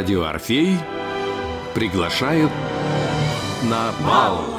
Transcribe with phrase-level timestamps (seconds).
[0.00, 0.78] Радио Орфей
[1.74, 2.50] приглашают
[3.64, 4.58] на бал.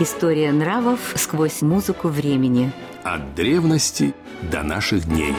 [0.00, 2.70] История нравов сквозь музыку времени.
[3.02, 4.12] От древности
[4.52, 5.32] до наших дней.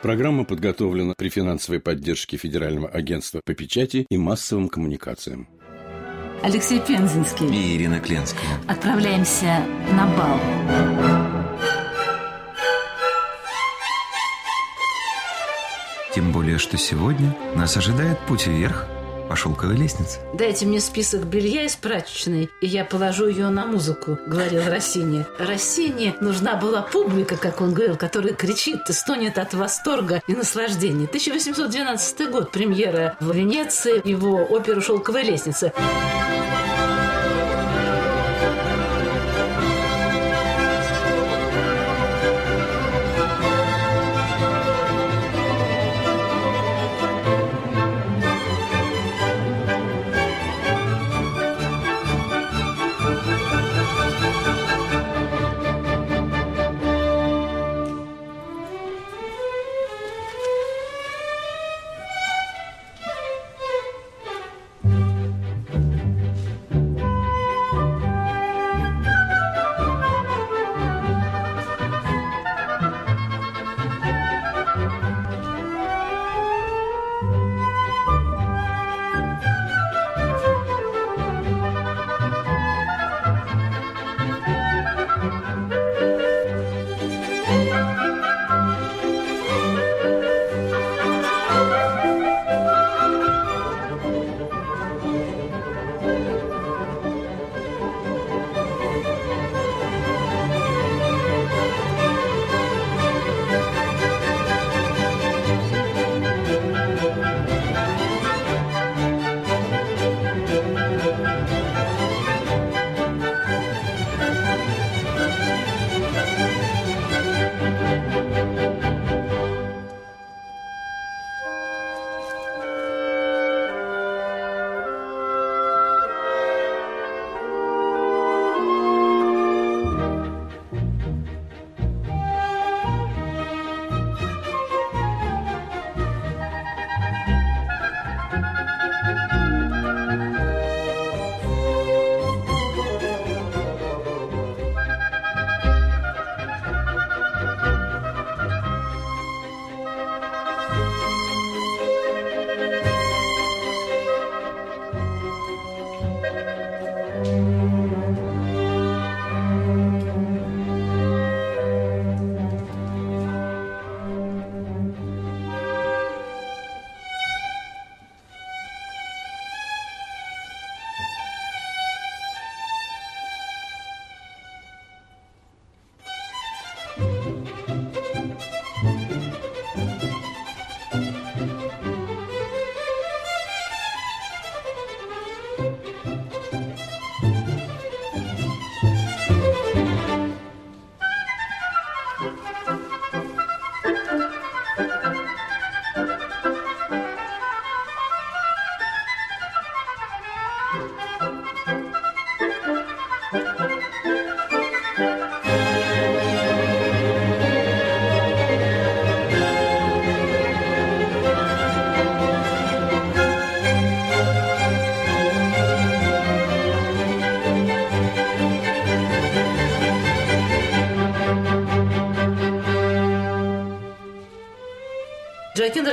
[0.00, 5.48] Программа подготовлена при финансовой поддержке Федерального агентства по печати и массовым коммуникациям.
[6.42, 7.46] Алексей Пензенский.
[7.48, 8.48] И Ирина Кленская.
[8.66, 10.40] Отправляемся на бал.
[16.14, 18.86] Тем более, что сегодня нас ожидает путь вверх
[19.30, 20.18] по шелковой лестнице.
[20.34, 25.24] Дайте мне список белья из прачечной, и я положу ее на музыку, говорил Россини.
[25.38, 31.04] Россини нужна была публика, как он говорил, которая кричит и стонет от восторга и наслаждения.
[31.04, 35.72] 1812 год, премьера в Венеции, его оперу «Шелковая лестница».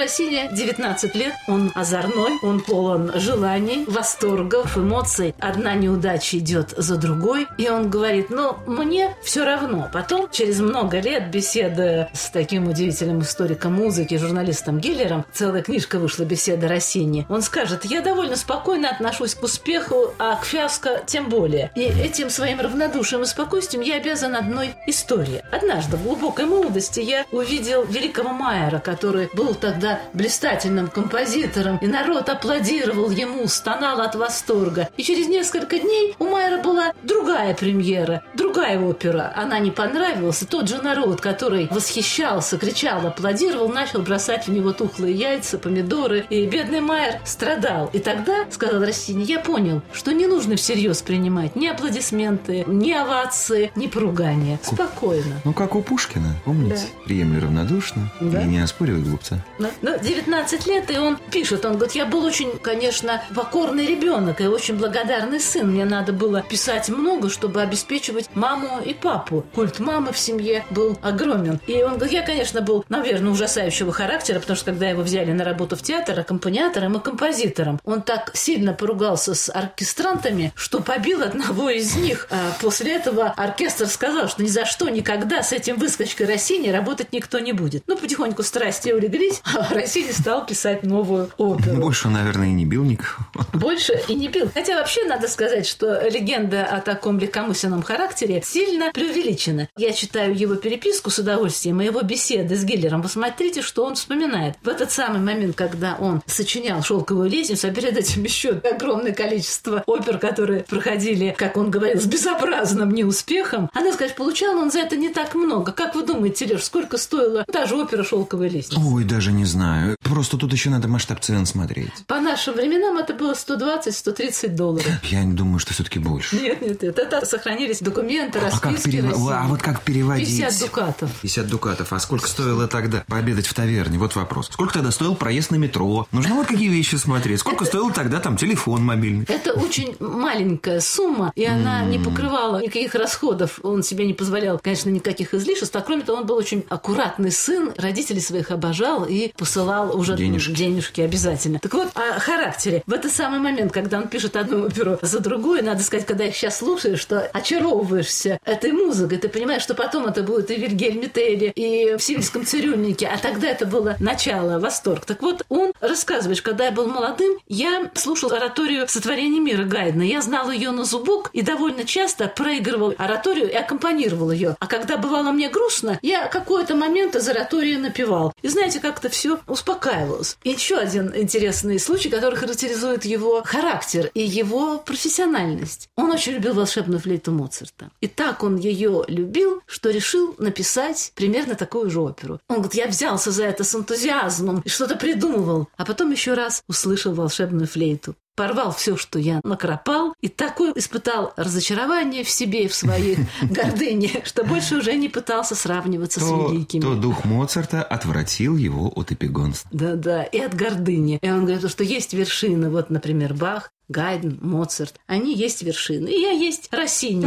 [0.08, 5.36] Россини 19 лет, он озорной, он полон желаний, восторгов, эмоций.
[5.38, 9.90] Одна неудача идет за другой, и он говорит, ну, мне все равно.
[9.92, 16.24] Потом, через много лет, беседы с таким удивительным историком музыки, журналистом Гиллером, целая книжка вышла
[16.24, 21.70] «Беседа Россини», он скажет, я довольно спокойно отношусь к успеху, а к фиаско тем более.
[21.76, 25.44] И этим своим равнодушием и спокойствием я обязан одной истории.
[25.52, 32.30] Однажды в глубокой молодости я увидел великого Майера, который был тогда блистательным композитором, и народ
[32.30, 34.90] аплодировал ему, стонал от восторга.
[34.98, 39.34] И через несколько дней у Майера была другая премьера, другая опера.
[39.36, 44.74] Она не понравилась, и тот же народ, который восхищался, кричал, аплодировал, начал бросать в него
[44.74, 47.90] тухлые яйца, помидоры, и бедный Майер страдал.
[47.94, 53.72] И тогда, сказал Россини, я понял, что не нужно всерьез принимать ни аплодисменты, ни овации,
[53.76, 54.60] ни поругания.
[54.64, 55.42] Спокойно.
[55.44, 56.76] Ну, как у Пушкина, помните?
[56.98, 57.04] Да.
[57.06, 58.42] Приемли равнодушно Да.
[58.42, 59.44] и не оспоривай глупца.
[59.60, 64.42] Ну, ну, 19 лет, и он пишет, он говорит, я был очень, конечно, покорный ребенок
[64.42, 65.72] и очень благодарный сын.
[65.72, 69.46] Мне надо было писать много, чтобы обеспечивать маму и папу.
[69.56, 71.62] Культ мамы в семье был огромен.
[71.68, 75.46] И он говорит, я, конечно, был, наверное, ужасающего характера, потому что когда его взяли на
[75.46, 81.70] работу в театр аккомпаниатором и композитором, он так сильно поругался с оркестрантами, что побил одного
[81.70, 82.28] из них.
[82.30, 87.14] А после этого оркестр сказал, что ни за что никогда с этим выскочкой Россини работать
[87.14, 87.84] никто не будет.
[87.88, 91.78] Ну, потихоньку страсти улеглись, а Россини стал писать новую оперу.
[91.78, 93.26] Больше, наверное, и не бил никого.
[93.54, 94.50] Больше и не бил.
[94.54, 99.70] Хотя вообще надо сказать, что легенда о таком легкомысленном характере сильно преувеличена.
[99.78, 103.04] Я читаю его переписку с удовольствием, и его беседы с Гиллером.
[103.04, 104.56] Посмотрите, что он вспоминает.
[104.64, 109.84] В этот самый момент, когда он сочинял «Шелковую лестницу», а перед этим еще огромное количество
[109.86, 114.80] опер, которые проходили, как он говорил, с безобразным неуспехом, а надо сказать, получал он за
[114.80, 115.72] это не так много.
[115.72, 118.82] Как вы думаете, Леш, сколько стоила даже опера «Шелковая лестница»?
[118.84, 119.67] Ой, даже не знаю.
[120.02, 121.92] Просто тут еще надо масштаб цен смотреть.
[122.08, 124.88] По нашим временам это было 120-130 долларов.
[125.04, 126.36] Я не думаю, что все-таки больше.
[126.38, 126.98] Нет, нет, нет.
[126.98, 128.98] Это сохранились документы, А как, расписки.
[129.02, 129.32] России.
[129.32, 130.28] а вот как переводить?
[130.28, 131.12] 50 дукатов.
[131.22, 131.94] 50 дукатов.
[131.94, 133.98] А сколько стоило тогда пообедать в таверне?
[133.98, 134.50] Вот вопрос.
[134.52, 136.08] Сколько тогда стоил проезд на метро?
[136.12, 137.40] Нужно вот какие вещи смотреть.
[137.40, 139.26] Сколько стоил тогда там телефон мобильный?
[139.28, 143.60] Это очень маленькая сумма, и она не покрывала никаких расходов.
[143.64, 145.76] Он себе не позволял, конечно, никаких излишеств.
[145.76, 150.52] А кроме того, он был очень аккуратный сын, родителей своих обожал и посылал уже Денежки.
[150.52, 151.60] денежки обязательно.
[151.60, 152.84] Так вот, о характере.
[152.86, 156.36] В этот самый момент, когда он пишет одну оперу за другой, надо сказать, когда их
[156.36, 161.08] сейчас слушаешь, что очаровываешься этой музыкой, ты понимаешь, что потом это будет и в Вильгельме
[161.08, 165.06] Телле, и в Сивильском цирюльнике, а тогда это было начало, восторг.
[165.06, 170.04] Так вот, он рассказывает, когда я был молодым, я слушал ораторию «Сотворение мира» Гайдна.
[170.04, 174.56] Я знал ее на зубок и довольно часто проигрывал ораторию и аккомпанировал ее.
[174.60, 178.34] А когда бывало мне грустно, я какой-то момент из оратории напевал.
[178.42, 180.38] И знаете, как-то все успокаивалось.
[180.44, 185.90] Еще один интересный случай, который характеризует его характер и его профессиональность.
[185.96, 187.92] Он очень любил волшебную флейту Моцарта.
[188.02, 192.40] И так он ее любил, что решил написать примерно такую же оперу.
[192.48, 195.68] Он говорит, я взялся за это с энтузиазмом и что-то придумывал.
[195.78, 201.34] А потом еще раз услышал волшебную флейту порвал все, что я накропал, и такое испытал
[201.36, 206.80] разочарование в себе и в своей гордыне, что больше уже не пытался сравниваться с великими.
[206.80, 209.70] то дух Моцарта отвратил его от эпигонства.
[209.74, 211.20] Да-да, и от гордыни.
[211.22, 214.96] И он говорит, что есть вершины, вот, например, Бах, Гайден, Моцарт.
[215.08, 216.08] Они есть вершины.
[216.08, 217.26] И я есть Россини.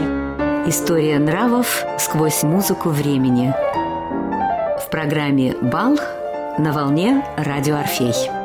[0.69, 3.53] История нравов сквозь музыку времени.
[4.79, 5.99] В программе «Бал»
[6.59, 8.40] на волне радио «Орфей».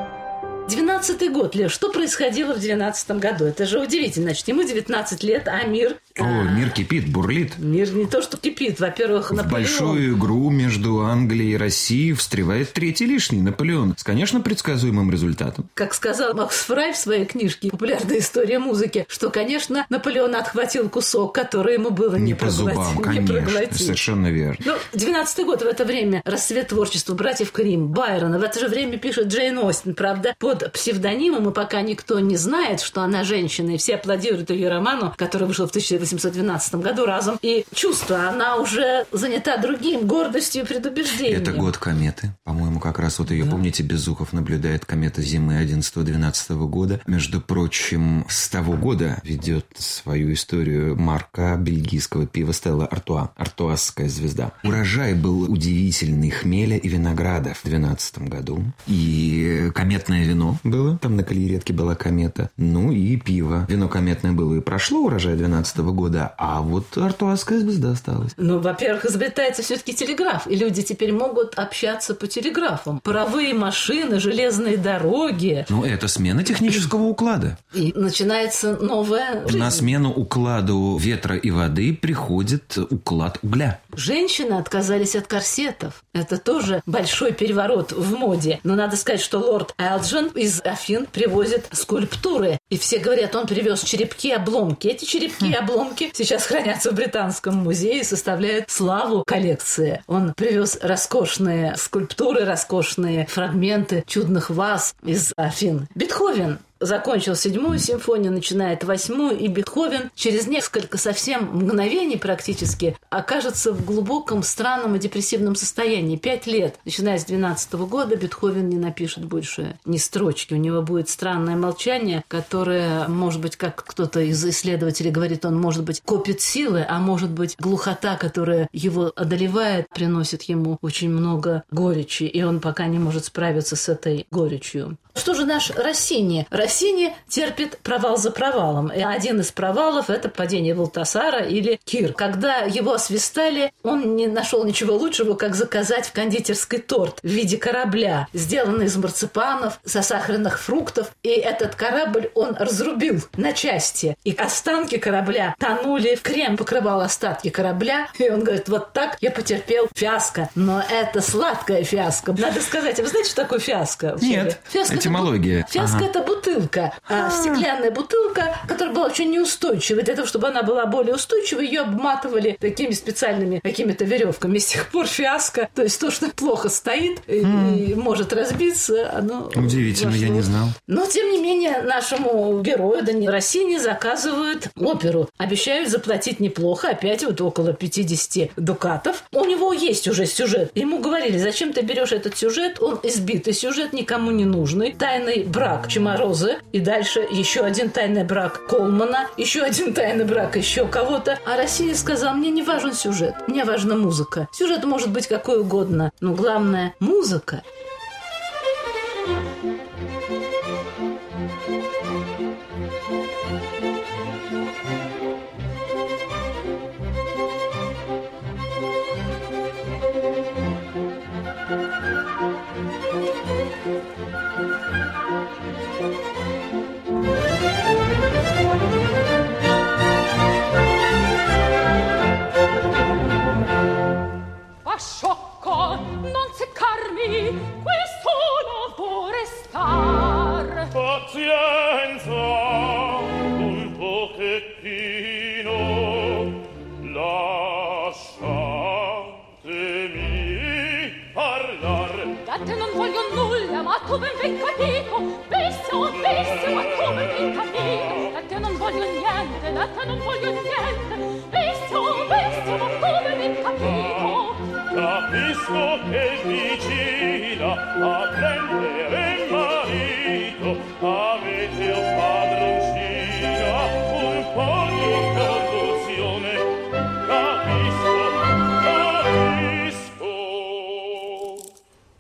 [0.68, 3.46] 12 год, Леш, что происходило в 12 году?
[3.46, 4.26] Это же удивительно.
[4.28, 5.98] Значит, ему 19 лет, а мир...
[6.18, 7.60] О, мир кипит, бурлит.
[7.60, 8.80] Мир не то, что кипит.
[8.80, 9.62] Во-первых, В Наполеон.
[9.62, 15.70] большую игру между Англией и Россией встревает третий лишний Наполеон с, конечно, предсказуемым результатом.
[15.76, 21.36] Как сказал Макс Фрай в своей книжке «Популярная история музыки», что, конечно, Наполеон отхватил кусок,
[21.36, 23.36] который ему было не, Не по зубам, конечно.
[23.36, 23.78] проглотить.
[23.78, 24.58] Совершенно верно.
[24.66, 28.40] Ну, 12 год в это время расцвет творчества братьев Крим, Байрона.
[28.40, 32.82] В это же время пишет Джейн Остин, правда, под псевдонимом, и пока никто не знает,
[32.82, 37.38] что она женщина, и все аплодируют ее роману, который вышел в 1812 году разом.
[37.42, 41.42] И чувство, она уже занята другим, гордостью и предубеждением.
[41.42, 42.32] Это год кометы.
[42.44, 47.02] По-моему, как раз вот ее, помните, Безухов наблюдает комета зимы 11-12 года.
[47.08, 53.32] Между прочим, с того года ведет свою историю марка бельгийского пива Стелла Артуа.
[53.36, 54.52] Артуасская звезда.
[54.64, 58.64] Урожай был удивительный хмеля и винограда в 12 году.
[58.88, 60.98] И кометное вино было.
[60.98, 62.50] Там на калеретке была комета.
[62.58, 63.66] Ну и пиво.
[63.70, 68.34] Вино кометное было и прошло урожай 12 года, а вот артуасская звезда осталась.
[68.38, 73.00] Ну, во-первых, изобретается все-таки телеграф, и люди теперь могут общаться по телеграфам.
[73.02, 75.66] Паровые машины, железные дороги.
[75.70, 77.58] Ну, это смена технического уклада.
[77.74, 79.58] И начинается новая жизнь.
[79.58, 83.80] На смену укладу ветра и воды приходит уклад угля.
[83.94, 86.04] Женщины отказались от корсетов.
[86.14, 88.60] Это тоже большой переворот в моде.
[88.64, 92.58] Но надо сказать, что лорд Элджин из Афин привозит скульптуры.
[92.70, 94.88] И все говорят, он привез черепки, обломки.
[94.88, 100.04] Эти черепки и обломки сейчас хранятся в Британском музее и составляют славу коллекции.
[100.08, 105.88] Он привез роскошные скульптуры, роскошные фрагменты чудных ваз из Афин.
[105.96, 113.86] Бетховен закончил седьмую симфонию, начинает восьмую, и Бетховен через несколько совсем мгновений практически окажется в
[113.86, 116.18] глубоком, странном и депрессивном состоянии.
[116.18, 120.54] Пять лет, начиная с 12 года, Бетховен не напишет больше ни строчки.
[120.54, 125.84] У него будет странное молчание, которое, может быть, как кто-то из исследователей говорит, он, может
[125.84, 132.24] быть, копит силы, а может быть, глухота, которая его одолевает, приносит ему очень много горечи,
[132.24, 134.98] и он пока не может справиться с этой горечью.
[135.16, 136.46] Что же наш Россини?
[136.50, 138.90] Россини терпит провал за провалом.
[138.90, 142.14] И один из провалов– это падение Валтасара или Кир.
[142.14, 147.58] Когда его освистали, он не нашел ничего лучшего, как заказать в кондитерской торт в виде
[147.58, 151.12] корабля, сделанный из марципанов, со сахарных фруктов.
[151.24, 154.18] И этот корабль он разрубил на части.
[154.26, 158.10] И останки корабля тонули в крем, покрывал остатки корабля.
[158.20, 160.50] И он говорит, вот так я потерпел фиаско.
[160.56, 162.34] Но это сладкая фиаско.
[162.34, 164.18] Надо сказать, а вы знаете, что такое фиаско?
[164.22, 164.60] Нет.
[164.70, 165.66] Фиаско Этимология.
[165.70, 166.06] Фиаско ага.
[166.06, 170.04] это бутылка, а, стеклянная бутылка, которая была очень неустойчивой.
[170.04, 174.58] Для того, чтобы она была более устойчивой, ее обматывали такими специальными какими-то веревками.
[174.58, 179.52] С тех пор фиаско, то есть то, что плохо стоит и, и может разбиться, оно
[179.56, 180.26] Удивительно, вошло.
[180.26, 180.68] я не знал.
[180.88, 185.30] Но, тем не менее, нашему герою Дани Россини заказывают оперу.
[185.38, 189.24] Обещают заплатить неплохо, опять вот около 50 дукатов.
[189.32, 190.72] У него есть уже сюжет.
[190.76, 192.82] Ему говорили, зачем ты берешь этот сюжет?
[192.82, 198.66] Он избитый сюжет, никому не нужный тайный брак Чеморозы, и дальше еще один тайный брак
[198.68, 201.40] Колмана, еще один тайный брак еще кого-то.
[201.46, 204.48] А Россия сказала, мне не важен сюжет, мне важна музыка.
[204.52, 207.64] Сюжет может быть какой угодно, но главное– музыка.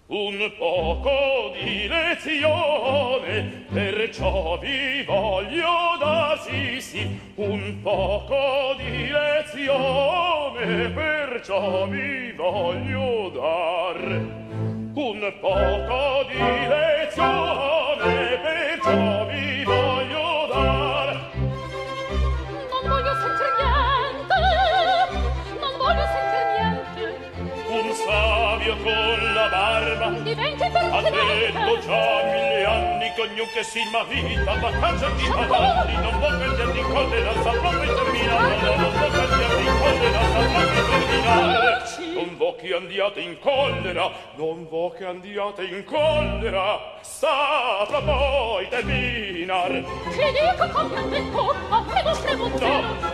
[0.08, 7.20] un poco di lezione perciò vi voglio dar sì sì.
[7.36, 14.44] Un poco di lezione perciò vi voglio dar.
[14.94, 17.75] Un poco di lezione
[31.82, 36.82] Già mille anni con che si ma vita Battaggia di padali Non può perder di
[36.82, 38.78] collera Sa proprio terminare.
[38.78, 41.84] Non può perder di collera Sa proprio terminare.
[42.14, 46.98] Non vo che andiate in collera Non vo che andiate in collera.
[47.02, 53.05] Sa proprio terminare Che dico come ha detto Avremo premonzero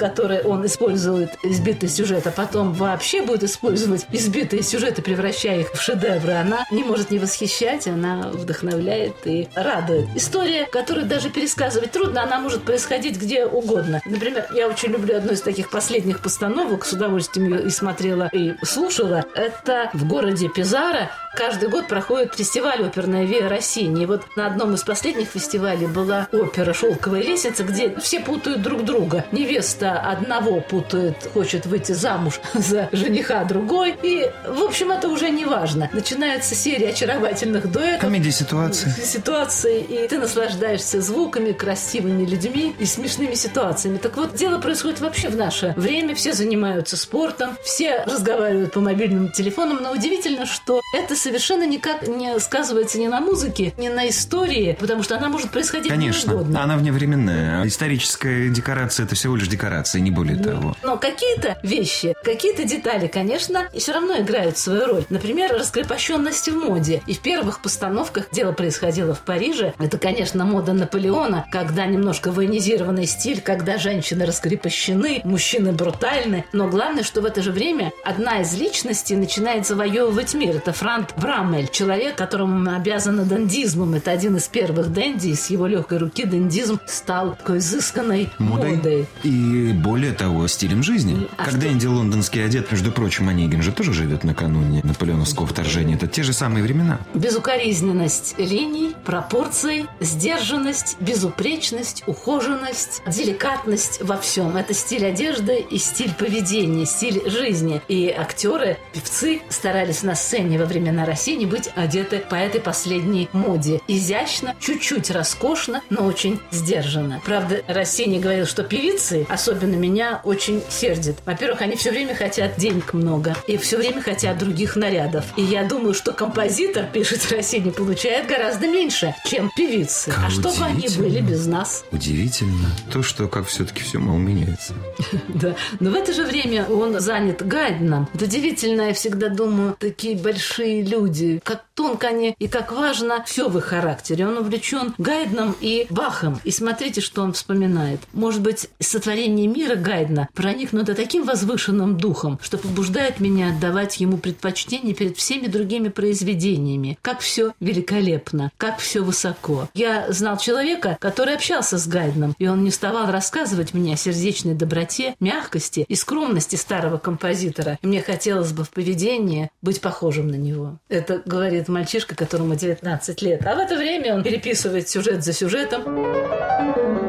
[0.00, 5.78] которой он использует избитый сюжет, а потом вообще будет использовать избитые сюжеты, превращая их в
[5.78, 10.08] шедевры, она не может не восхищать, она вдохновляет и радует.
[10.14, 14.00] История, которую даже пересказывать трудно, она может происходить где угодно.
[14.06, 18.54] Например, я очень люблю одну из таких последних постановок, с удовольствием ее и смотрела, и
[18.64, 19.26] слушала.
[19.34, 24.02] Это в городе Пизара каждый год проходит фестиваль оперная Виа Россини.
[24.02, 28.84] И вот на одном из последних фестивалей была опера «Шелковая лестница», где все путают друг
[28.84, 29.24] друга.
[29.32, 33.96] Невеста одного путает, хочет выйти замуж за жениха другой.
[34.02, 35.88] И, в общем, это уже не важно.
[35.92, 38.00] Начинается серия очаровательных дуэтов.
[38.00, 38.90] Комедия ситуации.
[38.90, 39.80] Ситуации.
[39.82, 43.98] И ты наслаждаешься звуками, красивыми людьми и смешными ситуациями.
[43.98, 46.14] Так вот, дело происходит вообще в наше время.
[46.14, 49.78] Все занимаются спортом, все разговаривают по мобильным телефонам.
[49.82, 55.02] Но удивительно, что это совершенно никак не сказывается ни на музыке, ни на истории, потому
[55.02, 56.62] что она может происходить Конечно, где угодно.
[56.62, 57.66] она вневременная.
[57.66, 60.76] Историческая декорация– это всего лишь декорация, не более того.
[60.82, 65.04] Но какие-то вещи, какие-то детали, конечно, все равно играют свою роль.
[65.10, 67.02] Например, раскрепощенность в моде.
[67.06, 69.74] И в первых постановках дело происходило в Париже.
[69.78, 76.44] Это, конечно, мода Наполеона, когда немножко военизированный стиль, когда женщины раскрепощены, мужчины брутальны.
[76.52, 80.56] Но главное, что в это же время одна из личностей начинает завоевывать мир.
[80.56, 83.94] Это Франк Браммель, человек, которому мы обязаны дендизмом.
[83.94, 85.28] Это один из первых денди.
[85.28, 88.76] И с его легкой руки дендизм стал такой изысканной модой.
[88.76, 89.06] Модой.
[89.22, 91.28] И более того, стилем жизни.
[91.36, 95.94] А Когда что- Инди лондонский одет, между прочим, Онегин же тоже живет накануне наполеоновского вторжения.
[95.94, 96.98] Это те же самые времена.
[97.14, 104.56] Безукоризненность линий, пропорций, сдержанность, безупречность, ухоженность, деликатность во всем.
[104.56, 107.80] Это стиль одежды и стиль поведения, стиль жизни.
[107.88, 113.80] И актеры, певцы старались на сцене во времена России быть одеты по этой последней моде.
[113.88, 117.20] Изящно, чуть-чуть роскошно, но очень сдержанно.
[117.24, 121.16] Правда, Россини говорил, что певицы, особенно меня, очень сердит.
[121.26, 125.24] Во-первых, они все время хотят денег много и все время хотят других нарядов.
[125.36, 130.10] И я думаю, что композитор, пишет Россини, получает гораздо меньше, чем певицы.
[130.10, 131.84] Как а что бы они были без нас?
[131.90, 132.70] Удивительно.
[132.92, 134.74] То, что как все-таки все мало меняется.
[135.28, 135.54] Да.
[135.78, 138.08] Но в это же время он занят Гайденом.
[138.12, 143.48] Это удивительно, я всегда думаю, такие большие люди, как тонко они и как важно все
[143.48, 144.26] в их характере.
[144.26, 146.40] Он увлечен Гайденом и Бахом.
[146.44, 148.00] И смотрите, что он вспоминает.
[148.12, 154.94] Может быть, сотворение мира Гайдена проникнуто таким возвышенным духом, что побуждает меня отдавать ему предпочтение
[154.94, 156.98] перед всеми другими произведениями.
[157.00, 159.68] Как все великолепно, как все высоко.
[159.74, 164.54] Я знал человека, который общался с Гайденом, и он не уставал рассказывать мне о сердечной
[164.54, 167.78] доброте, мягкости и скромности старого композитора.
[167.82, 170.78] И мне хотелось бы в поведении быть похожим на него.
[170.88, 173.46] Это говорит мальчишка, которому 19 лет.
[173.46, 175.84] А в это время он переписывает сюжет за сюжетом.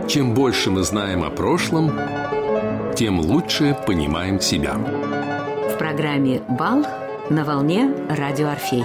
[0.07, 1.99] Чем больше мы знаем о прошлом,
[2.95, 4.73] тем лучше понимаем себя.
[4.73, 6.85] В программе «Бал»
[7.29, 8.83] на волне радио «Орфей».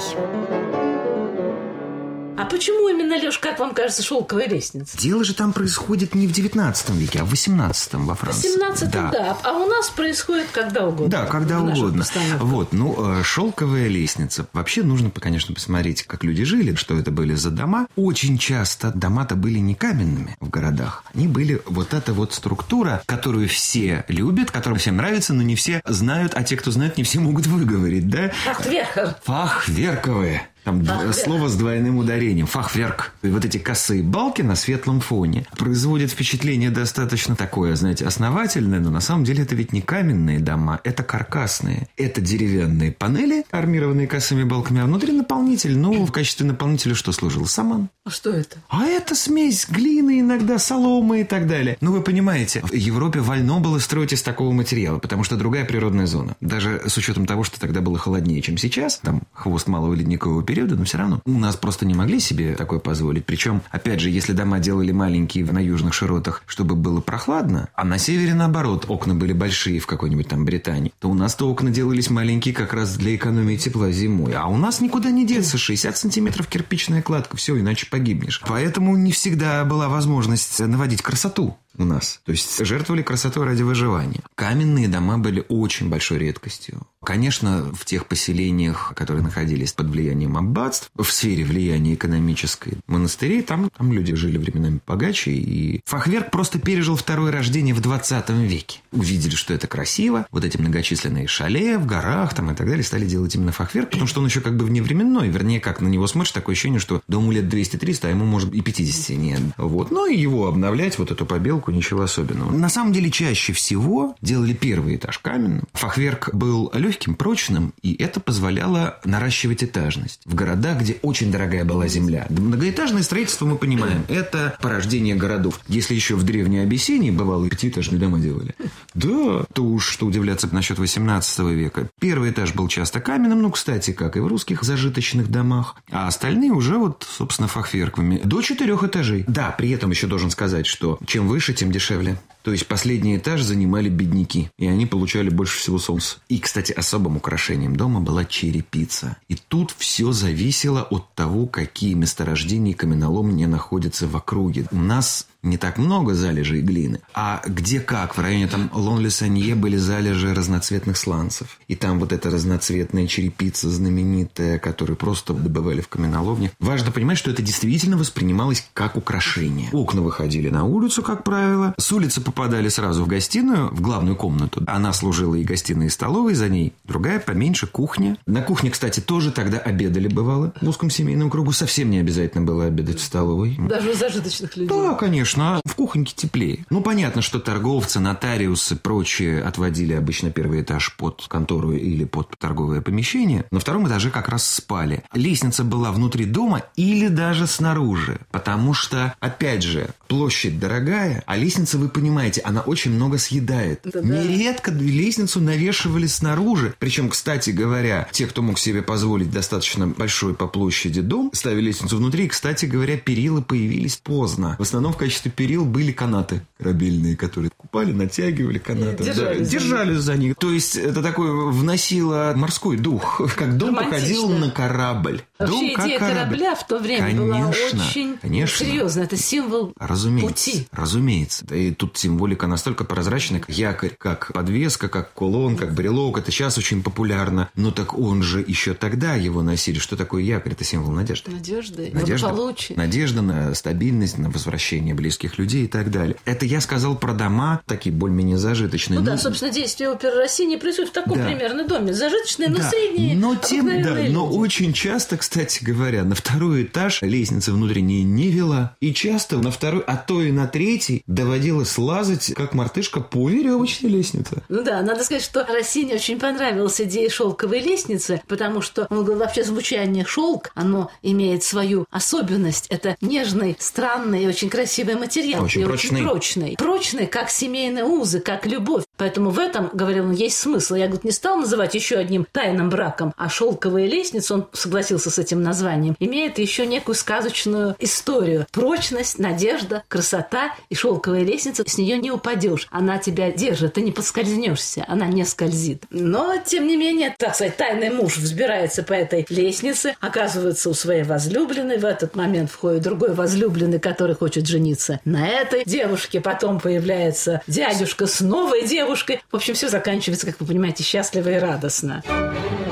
[2.56, 4.96] Почему именно, Леш, как вам кажется, шелковая лестница?
[4.96, 8.48] Дело же там происходит не в 19 веке, а в 18 во В Франции.
[8.48, 9.36] 17 да.
[9.42, 11.08] А у нас происходит когда угодно.
[11.08, 12.02] Да, когда угодно.
[12.38, 14.46] Вот, ну, э, шелковая лестница.
[14.54, 17.88] Вообще нужно, конечно, посмотреть, как люди жили, что это были за дома.
[17.94, 21.04] Очень часто дома-то были не каменными в городах.
[21.12, 25.82] Они были вот эта вот структура, которую все любят, которая всем нравится, но не все
[25.84, 28.30] знают, а те, кто знают, не все могут выговорить, да?
[28.46, 29.16] Фахтверхер.
[29.24, 30.48] Фахверковые.
[30.66, 31.14] Там Фахверк.
[31.14, 32.48] слово с двойным ударением.
[32.48, 33.12] Фахверк.
[33.22, 38.90] И вот эти косые балки на светлом фоне производят впечатление достаточно такое, знаете, основательное, но
[38.90, 41.86] на самом деле это ведь не каменные дома, это каркасные.
[41.96, 45.78] Это деревянные панели, армированные косыми балками, а внутри наполнитель.
[45.78, 47.46] Ну, в качестве наполнителя что служил?
[47.46, 47.88] Саман.
[48.04, 48.56] А что это?
[48.68, 51.76] А это смесь глины иногда, соломы и так далее.
[51.80, 56.06] Ну, вы понимаете, в Европе вольно было строить из такого материала, потому что другая природная
[56.06, 56.34] зона.
[56.40, 60.55] Даже с учетом того, что тогда было холоднее, чем сейчас, там хвост малого ледникового периода,
[60.64, 63.24] но все равно у нас просто не могли себе такое позволить.
[63.24, 67.98] Причем, опять же, если дома делали маленькие на южных широтах, чтобы было прохладно, а на
[67.98, 72.54] севере, наоборот, окна были большие в какой-нибудь там Британии, то у нас-то окна делались маленькие
[72.54, 74.32] как раз для экономии тепла зимой.
[74.34, 75.58] А у нас никуда не деться.
[75.58, 77.36] 60 сантиметров кирпичная кладка.
[77.36, 78.42] Все, иначе погибнешь.
[78.46, 82.20] Поэтому не всегда была возможность наводить красоту у нас.
[82.24, 84.20] То есть жертвовали красотой ради выживания.
[84.34, 86.86] Каменные дома были очень большой редкостью.
[87.04, 93.70] Конечно, в тех поселениях, которые находились под влиянием аббатств, в сфере влияния экономической монастырей, там,
[93.76, 95.32] там люди жили временами богаче.
[95.32, 98.80] И Фахверк просто пережил второе рождение в 20 веке.
[98.92, 100.26] Увидели, что это красиво.
[100.30, 104.06] Вот эти многочисленные шале в горах там и так далее стали делать именно Фахверк, потому
[104.06, 105.28] что он еще как бы вневременной.
[105.28, 108.60] Вернее, как на него смотришь, такое ощущение, что дому лет 200-300, а ему может и
[108.60, 109.40] 50 нет.
[109.56, 109.90] Вот.
[109.90, 112.52] Ну и его обновлять, вот эту побелку ничего особенного.
[112.52, 115.64] На самом деле, чаще всего делали первый этаж каменным.
[115.72, 120.20] Фахверк был легким, прочным, и это позволяло наращивать этажность.
[120.24, 122.26] В городах, где очень дорогая была земля.
[122.30, 125.60] Многоэтажное строительство, мы понимаем, это порождение городов.
[125.66, 128.54] Если еще в Древней Абиссинии, бывало, пятиэтажные дома делали.
[128.94, 131.88] Да, то уж что удивляться насчет 18 века.
[131.98, 135.76] Первый этаж был часто каменным, ну, кстати, как и в русских зажиточных домах.
[135.90, 138.20] А остальные уже вот, собственно, фахверковыми.
[138.24, 139.24] До четырех этажей.
[139.26, 142.18] Да, при этом еще должен сказать, что чем выше, тем дешевле.
[142.46, 146.18] То есть последний этаж занимали бедняки, и они получали больше всего солнца.
[146.28, 149.16] И, кстати, особым украшением дома была черепица.
[149.26, 154.68] И тут все зависело от того, какие месторождения каменолом не находятся в округе.
[154.70, 157.00] У нас не так много залежей глины.
[157.14, 158.16] А где как?
[158.16, 161.58] В районе там Лонли-Санье были залежи разноцветных сланцев.
[161.68, 166.50] И там вот эта разноцветная черепица знаменитая, которую просто добывали в каменоломне.
[166.58, 169.70] Важно понимать, что это действительно воспринималось как украшение.
[169.72, 171.74] Окна выходили на улицу, как правило.
[171.78, 174.62] С улицы попадали сразу в гостиную, в главную комнату.
[174.66, 176.34] Она служила и гостиной, и столовой.
[176.34, 178.18] За ней другая, поменьше, кухня.
[178.26, 180.52] На кухне, кстати, тоже тогда обедали бывало.
[180.60, 183.56] В узком семейном кругу совсем не обязательно было обедать в столовой.
[183.58, 184.68] Даже у зажиточных людей.
[184.68, 185.56] Да, конечно.
[185.56, 186.66] А в кухоньке теплее.
[186.68, 192.82] Ну, понятно, что торговцы, нотариусы, прочие отводили обычно первый этаж под контору или под торговое
[192.82, 193.46] помещение.
[193.50, 195.02] На втором этаже как раз спали.
[195.14, 198.20] Лестница была внутри дома или даже снаружи.
[198.30, 203.80] Потому что, опять же, площадь дорогая, а лестница, вы понимаете, она очень много съедает.
[203.84, 204.00] Да-да.
[204.02, 206.74] Нередко лестницу навешивали снаружи.
[206.78, 211.96] Причем, кстати говоря, те, кто мог себе позволить достаточно большой по площади дом, ставили лестницу
[211.96, 212.24] внутри.
[212.24, 214.56] И, кстати говоря, перила появились поздно.
[214.58, 219.02] В основном в качестве перил были канаты корабельные, которые купали, натягивали канаты.
[219.02, 220.36] И держались Да, за держались за них.
[220.36, 225.22] То есть это такое вносило морской дух, как дом походил на корабль.
[225.38, 226.18] Вообще дом как идея корабль.
[226.38, 228.64] корабля в то время была Конечно, очень конечно.
[228.66, 229.04] серьезная.
[229.04, 230.28] Это символ Разумеется.
[230.34, 230.66] пути.
[230.72, 231.44] Разумеется.
[231.46, 236.18] Да и тут символика настолько прозрачная, как якорь, как подвеска, как кулон, как брелок.
[236.18, 237.48] Это сейчас очень популярно.
[237.56, 239.78] Но так он же еще тогда его носили.
[239.80, 240.52] Что такое якорь?
[240.52, 241.30] Это символ надежды.
[241.32, 242.74] Надежды, Надежда, благополучия.
[242.76, 246.16] надежда на стабильность, на возвращение близких людей и так далее.
[246.24, 249.00] Это я сказал про дома, такие более-менее зажиточные.
[249.00, 251.26] Ну да, собственно, действие оперы России происходит в таком Да.
[251.26, 251.92] примерно доме.
[251.92, 253.16] Зажиточные, но Да, средние.
[253.16, 254.36] но, тем, да, обыкновенные но люди.
[254.38, 258.76] очень часто, кстати говоря, на второй этаж лестница внутренняя не вела.
[258.80, 263.90] И часто на второй, а то и на третий доводилось лазать, как мартышка, по веревочной
[263.90, 264.42] лестнице.
[264.48, 269.20] Ну да, надо сказать, что Россине очень понравилась идея шелковой лестницы, потому что он говорил,
[269.20, 272.66] вообще звучание шелк, оно имеет свою особенность.
[272.68, 275.44] Это нежный, странный и очень красивый материал.
[275.44, 276.00] Очень и прочный.
[276.00, 276.56] очень прочный.
[276.58, 278.84] Прочный, как семейные узы, как любовь.
[278.96, 280.74] Поэтому в этом, говорил он, есть смысл.
[280.74, 285.18] Я, говорит, не стал называть еще одним тайным браком, а шелковая лестница, он согласился с
[285.18, 288.46] этим названием, имеет еще некую сказочную историю.
[288.52, 292.66] Прочность, надежда, красота и шелковая лестница, с нее не упадешь.
[292.70, 295.84] Она тебя держит, ты не подскользнешься, она не скользит.
[295.90, 301.04] Но, тем не менее, так сказать, тайный муж взбирается по этой лестнице, оказывается у своей
[301.04, 301.78] возлюбленной.
[301.78, 306.20] В этот момент входит другой возлюбленный, который хочет жениться на этой девушке.
[306.20, 309.22] Потом появляется дядюшка с новой девушкой.
[309.30, 312.02] В общем, все заканчивается, как вы понимаете, счастливо и радостно.
[312.06, 312.65] Quando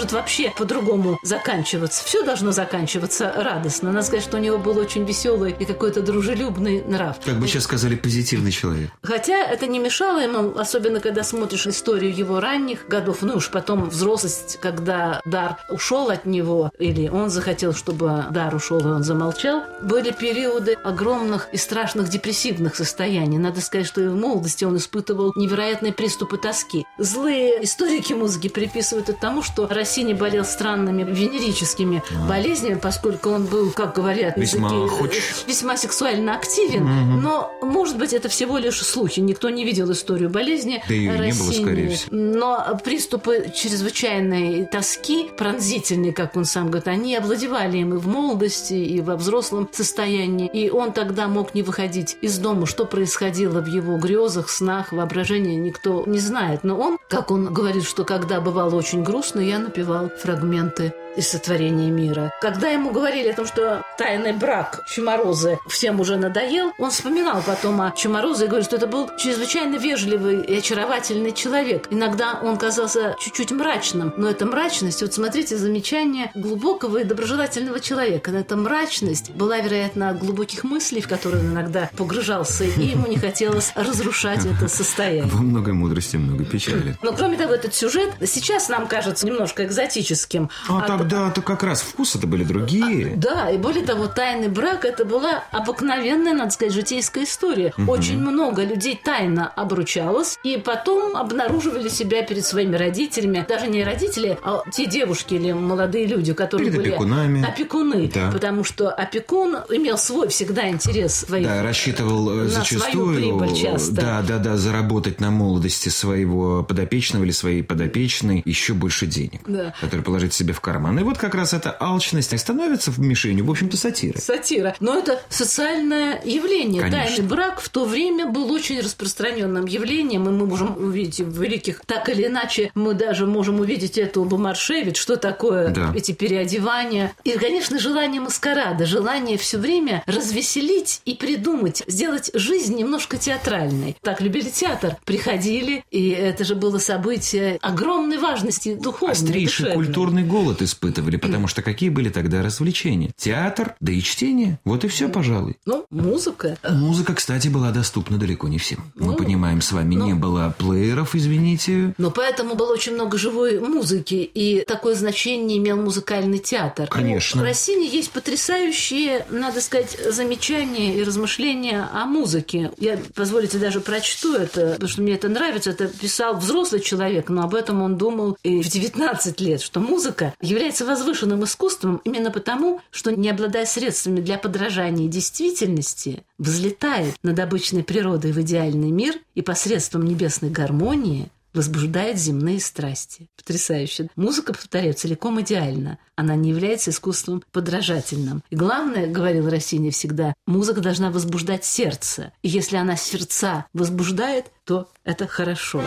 [0.00, 2.02] может вообще по-другому заканчиваться?
[2.02, 3.92] Все должно заканчиваться радостно.
[3.92, 7.20] Надо сказать, что у него был очень веселый и какой-то дружелюбный нрав.
[7.22, 8.88] Как бы сейчас сказали, позитивный человек.
[9.02, 13.90] Хотя это не мешало ему, особенно когда смотришь историю его ранних годов, ну уж потом
[13.90, 19.64] взрослость, когда дар ушел от него, или он захотел, чтобы дар ушел, и он замолчал,
[19.82, 23.36] были периоды огромных и страшных депрессивных состояний.
[23.36, 26.86] Надо сказать, что и в молодости он испытывал невероятные приступы тоски.
[26.96, 33.72] Злые историки музыки приписывают это тому, что Россини болел странными венерическими болезнями, поскольку он был,
[33.72, 35.16] как говорят, Весьма языке, хоч.
[35.16, 37.20] э, весьма сексуально активен.
[37.20, 39.18] Но, может быть, это всего лишь слухи.
[39.18, 40.80] Никто не видел историю болезни.
[40.88, 42.08] Да и не было, скорее всего.
[42.12, 48.74] Но приступы чрезвычайной тоски, пронзительные, как он сам говорит, они овладевали им и в молодости,
[48.74, 50.48] и во взрослом состоянии.
[50.52, 52.66] И он тогда мог не выходить из дома.
[52.66, 56.62] Что происходило в его грезах, снах, воображении, никто не знает.
[56.62, 61.90] Но он, как он говорит, что когда бывало очень грустно, я напевал фрагменты из сотворения
[61.90, 62.32] мира.
[62.40, 67.80] Когда ему говорили о том, что тайный брак Чуморозы всем уже надоел, он вспоминал потом
[67.80, 71.86] о Чуморозе и говорит, что это был чрезвычайно вежливый и очаровательный человек.
[71.90, 78.30] Иногда он казался чуть-чуть мрачным, но эта мрачность, вот смотрите, замечание глубокого и доброжелательного человека.
[78.30, 83.16] Эта мрачность была, вероятно, от глубоких мыслей, в которые он иногда погружался, и ему не
[83.16, 85.24] хотелось разрушать это состояние.
[85.26, 86.96] Во много мудрости, много печали.
[87.02, 90.50] Но кроме того, этот сюжет сейчас нам кажется немножко экзотическим.
[90.68, 93.14] А тогда-то как раз вкусы-то были другие.
[93.16, 97.72] Да, и более того, тайный брак это была обыкновенная, надо сказать, житейская история.
[97.86, 103.44] Очень много людей тайно обручалось, и потом обнаруживали себя перед своими родителями.
[103.48, 107.44] Даже не родители, а те девушки или молодые люди, которые Перед были опекунами.
[107.48, 108.10] опекуны.
[108.14, 108.30] Да.
[108.30, 112.80] Потому что опекун имел свой всегда интерес своих Да, рассчитывал э, на зачастую,
[113.14, 113.92] свою прибыль часто.
[113.92, 119.74] да, да, да, заработать на молодости своего подопечного или своей подопечной еще больше денег, Да.
[119.80, 120.89] которые положить себе в карман.
[120.98, 124.18] И вот как раз эта алчность становится в мишенью, в общем-то, сатиры.
[124.20, 124.74] Сатира.
[124.80, 126.82] Но это социальное явление.
[126.82, 127.00] Конечно.
[127.16, 131.82] Тайный брак в то время был очень распространенным явлением, и мы можем увидеть в великих...
[131.86, 135.92] Так или иначе, мы даже можем увидеть это у Бумаршевит, что такое Да.
[135.94, 137.12] эти переодевания.
[137.24, 143.96] И, конечно, желание маскарада, желание все время развеселить и придумать, сделать жизнь немножко театральной.
[144.02, 144.96] Так любили театр.
[145.04, 149.74] Приходили, и это же было событие огромной важности духовной, Острейший душевной.
[149.74, 153.10] культурный голод испытывали, потому что какие были тогда развлечения?
[153.16, 154.58] Театр, да и чтение.
[154.64, 155.56] Вот и все, пожалуй.
[155.66, 156.56] Ну, музыка.
[156.68, 158.90] Музыка, кстати, была доступна далеко не всем.
[158.94, 160.06] Мы Ну, понимаем, с вами ну.
[160.06, 161.94] не было плееров, извините.
[161.98, 166.88] Но поэтому было очень много живой музыки, и такое значение имел музыкальный театр.
[166.88, 167.42] Конечно.
[167.42, 172.70] У Россини есть потрясающие, надо сказать, замечания и размышления о музыке.
[172.78, 175.70] Я, позволите, даже прочту это, потому что мне это нравится.
[175.70, 180.34] Это писал взрослый человек, но об этом он думал и в 19 лет, что музыка
[180.40, 187.82] является возвышенным искусством именно потому, что, не обладая средствами для подражания действительности, взлетает над обычной
[187.82, 193.28] природой в идеальный мир и посредством небесной гармонии возбуждает земные страсти.
[193.36, 194.08] Потрясающе.
[194.16, 195.98] Музыка, повторяю, целиком идеальна.
[196.16, 198.42] Она не является искусством подражательным.
[198.50, 202.32] И главное, говорил Россини всегда, музыка должна возбуждать сердце.
[202.42, 205.82] И если она сердца возбуждает, то это хорошо.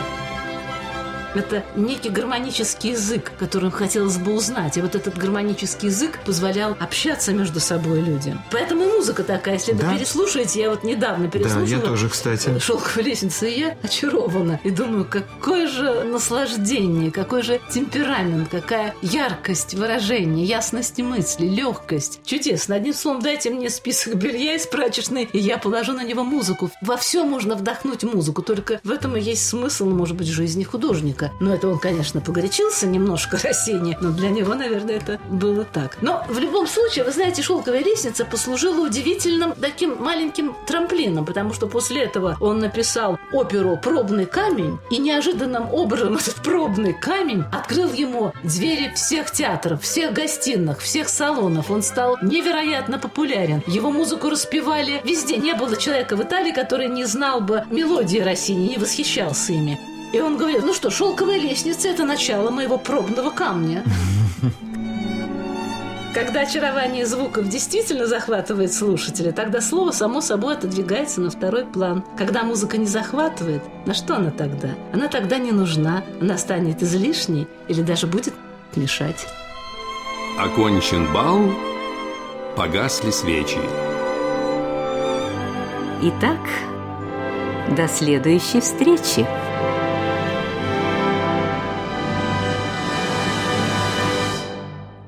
[1.34, 4.76] Это некий гармонический язык, которым хотелось бы узнать.
[4.76, 8.40] И вот этот гармонический язык позволял общаться между собой людям.
[8.50, 9.54] Поэтому музыка такая.
[9.54, 9.88] Если Да.
[9.90, 11.64] вы переслушаете, я вот недавно Да, переслушала.
[11.66, 12.58] я тоже, кстати.
[12.58, 14.60] Шелковая лестница, и я очарована.
[14.64, 22.20] И думаю, какое же наслаждение, какой же темперамент, какая яркость выражения, ясность мысли, легкость.
[22.24, 22.76] Чудесно.
[22.76, 26.70] Одним словом, дайте мне список белья из прачечной, и я положу на него музыку.
[26.80, 31.23] Во все можно вдохнуть музыку, только в этом и есть смысл, может быть, жизни художника.
[31.40, 35.98] Но это он, конечно, погорячился немножко Рассини, но для него, наверное, это было так.
[36.00, 41.66] Но в любом случае, вы знаете, «Шелковая лестница» послужила удивительным таким маленьким трамплином, потому что
[41.66, 48.32] после этого он написал оперу «Пробный камень», и неожиданным образом этот пробный камень открыл ему
[48.42, 51.70] двери всех театров, всех гостиных, всех салонов.
[51.70, 53.62] Он стал невероятно популярен.
[53.66, 55.36] Его музыку распевали везде.
[55.36, 59.78] Не было человека в Италии, который не знал бы мелодии Россини, не восхищался ими.
[60.14, 63.82] И он говорит, ну что, шелковая лестница– это начало моего пробного камня.
[66.14, 72.04] Когда очарование звуков действительно захватывает слушателя, тогда слово само собой отодвигается на второй план.
[72.16, 74.68] Когда музыка не захватывает, на что она тогда?
[74.92, 78.34] Она тогда не нужна, она станет излишней или даже будет
[78.76, 79.26] мешать.
[80.38, 81.40] Окончен бал,
[82.54, 83.58] погасли свечи.
[86.02, 86.38] Итак,
[87.76, 89.26] до следующей встречи.